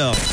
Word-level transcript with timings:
No. 0.00 0.29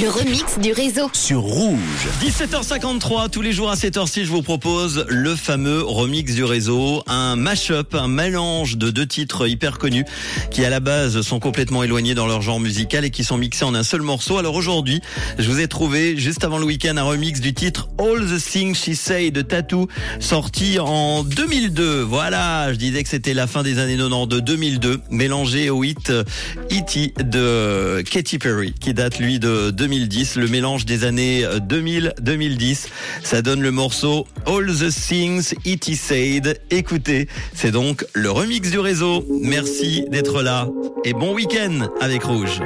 Le 0.00 0.08
remix 0.08 0.60
du 0.60 0.72
réseau. 0.72 1.10
Sur 1.12 1.40
Rouge. 1.40 1.78
17h53, 2.22 3.30
tous 3.30 3.42
les 3.42 3.52
jours 3.52 3.68
à 3.68 3.74
cette 3.74 3.96
heure-ci, 3.96 4.24
je 4.24 4.30
vous 4.30 4.42
propose 4.42 5.04
le 5.08 5.34
fameux 5.34 5.82
remix 5.82 6.34
du 6.34 6.44
réseau, 6.44 7.02
un 7.08 7.34
mash-up, 7.34 7.96
un 7.96 8.06
mélange 8.06 8.76
de 8.76 8.90
deux 8.90 9.06
titres 9.06 9.48
hyper 9.48 9.78
connus 9.78 10.04
qui 10.52 10.64
à 10.64 10.70
la 10.70 10.78
base 10.78 11.20
sont 11.22 11.40
complètement 11.40 11.82
éloignés 11.82 12.14
dans 12.14 12.26
leur 12.26 12.42
genre 12.42 12.60
musical 12.60 13.04
et 13.04 13.10
qui 13.10 13.24
sont 13.24 13.38
mixés 13.38 13.64
en 13.64 13.74
un 13.74 13.82
seul 13.82 14.02
morceau. 14.02 14.38
Alors 14.38 14.54
aujourd'hui, 14.54 15.00
je 15.36 15.50
vous 15.50 15.58
ai 15.58 15.66
trouvé 15.66 16.16
juste 16.16 16.44
avant 16.44 16.58
le 16.58 16.64
week-end 16.64 16.96
un 16.96 17.02
remix 17.02 17.40
du 17.40 17.52
titre 17.52 17.88
All 17.98 18.24
the 18.24 18.40
Things 18.40 18.76
She 18.76 18.94
Say 18.94 19.32
de 19.32 19.42
Tattoo, 19.42 19.88
sorti 20.20 20.78
en 20.78 21.24
2002. 21.24 22.02
Voilà, 22.02 22.72
je 22.72 22.78
disais 22.78 23.02
que 23.02 23.08
c'était 23.08 23.34
la 23.34 23.48
fin 23.48 23.64
des 23.64 23.80
années 23.80 23.96
90 23.96 24.28
de 24.28 24.40
2002, 24.40 25.00
mélangé 25.10 25.70
au 25.70 25.82
hit 25.82 26.10
E.T. 26.10 27.14
de 27.24 28.02
Katy 28.08 28.38
Perry, 28.38 28.74
qui 28.78 28.94
date 28.94 29.18
lui 29.18 29.40
de 29.40 29.87
2010, 29.88 30.36
le 30.36 30.48
mélange 30.48 30.84
des 30.84 31.04
années 31.04 31.44
2000-2010. 31.44 32.88
Ça 33.22 33.40
donne 33.40 33.62
le 33.62 33.70
morceau 33.70 34.26
All 34.44 34.66
the 34.66 34.90
Things 34.90 35.54
E.T. 35.66 35.94
Said. 35.94 36.60
Écoutez, 36.70 37.26
c'est 37.54 37.70
donc 37.70 38.04
le 38.12 38.30
remix 38.30 38.70
du 38.70 38.78
réseau. 38.78 39.24
Merci 39.40 40.04
d'être 40.10 40.42
là 40.42 40.68
et 41.06 41.14
bon 41.14 41.32
week-end 41.32 41.88
avec 42.02 42.24
Rouge. 42.24 42.60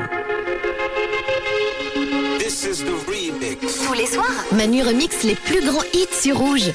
This 2.40 2.64
is 2.64 2.82
the 2.82 2.90
remix. 3.06 3.86
Tous 3.86 3.92
les 3.92 4.06
soirs, 4.06 4.44
Manu 4.50 4.82
remix 4.82 5.22
les 5.22 5.36
plus 5.36 5.64
grands 5.64 5.84
hits 5.94 6.20
sur 6.20 6.38
Rouge. 6.38 6.72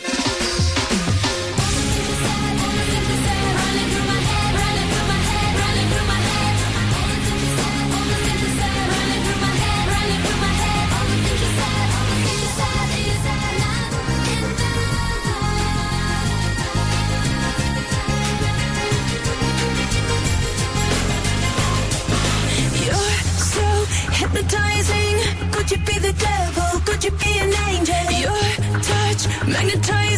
Hypnotizing. 24.27 25.51
Could 25.51 25.71
you 25.71 25.77
be 25.77 25.99
the 25.99 26.13
devil? 26.13 26.81
Could 26.81 27.03
you 27.03 27.11
be 27.11 27.39
an 27.39 27.53
angel? 27.69 27.95
Your 28.19 28.81
touch 28.81 29.27
magnetizing. 29.47 30.16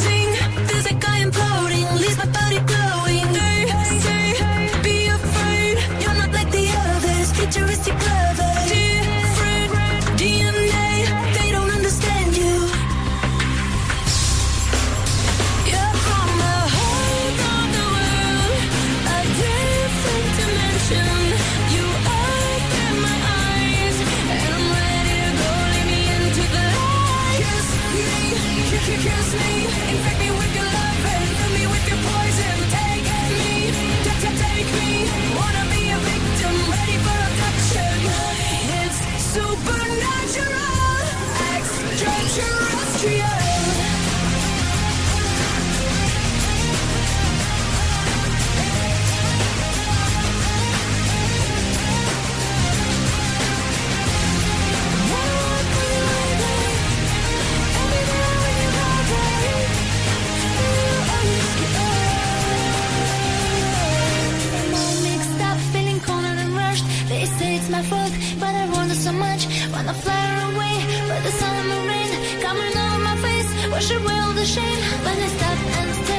My 67.69 67.83
fault, 67.83 68.11
but 68.39 68.55
I 68.55 68.69
wonder 68.71 68.95
so 68.95 69.11
much. 69.11 69.58
Wanna 69.79 69.93
fly 69.93 70.51
away, 70.51 70.75
but 71.07 71.23
the 71.23 71.31
the 71.31 71.79
rain 71.87 72.11
coming 72.41 72.75
over 72.83 72.99
my 72.99 73.15
face. 73.23 73.47
Wash 73.71 73.89
away 73.91 74.19
all 74.19 74.33
the 74.33 74.43
shame. 74.43 74.79
When 75.05 75.17
I 75.17 75.27
stop 75.37 75.57
and 75.79 75.95
stare, 76.03 76.18